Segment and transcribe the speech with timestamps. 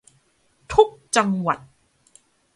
[0.73, 1.59] ทุกจังหวัด